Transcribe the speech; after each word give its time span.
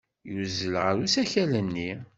Yuzzel 0.33 0.73
ɣer 0.83 0.95
usakal-nni. 1.03 1.91